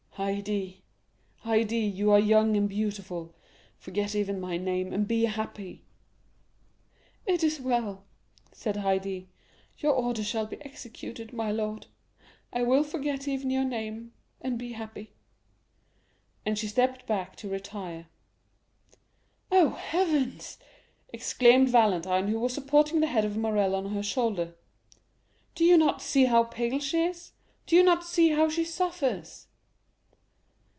"Haydée, 0.17 0.81
Haydée, 1.45 1.95
you 1.95 2.11
are 2.11 2.19
young 2.19 2.55
and 2.55 2.69
beautiful; 2.69 3.33
forget 3.79 4.13
even 4.13 4.39
my 4.39 4.55
name, 4.57 4.93
and 4.93 5.07
be 5.07 5.23
happy." 5.23 5.83
"It 7.25 7.43
is 7.43 7.59
well," 7.59 8.03
said 8.51 8.75
Haydée; 8.75 9.25
"your 9.79 9.93
order 9.93 10.21
shall 10.23 10.45
be 10.45 10.61
executed, 10.63 11.33
my 11.33 11.49
lord; 11.51 11.87
I 12.53 12.61
will 12.61 12.83
forget 12.83 13.27
even 13.27 13.49
your 13.49 13.63
name, 13.63 14.13
and 14.41 14.59
be 14.59 14.73
happy." 14.73 15.13
And 16.45 16.59
she 16.59 16.67
stepped 16.67 17.07
back 17.07 17.35
to 17.37 17.49
retire. 17.49 18.07
"Oh, 19.51 19.69
heavens," 19.69 20.59
exclaimed 21.09 21.69
Valentine, 21.69 22.27
who 22.27 22.39
was 22.39 22.53
supporting 22.53 22.99
the 22.99 23.07
head 23.07 23.25
of 23.25 23.37
Morrel 23.37 23.73
on 23.73 23.87
her 23.91 24.03
shoulder, 24.03 24.55
"do 25.55 25.63
you 25.65 25.77
not 25.77 25.99
see 26.01 26.25
how 26.25 26.43
pale 26.43 26.79
she 26.79 27.05
is? 27.05 27.31
Do 27.65 27.75
you 27.75 27.81
not 27.81 28.03
see 28.05 28.29
how 28.29 28.49
she 28.49 28.65
suffers?" 28.65 29.47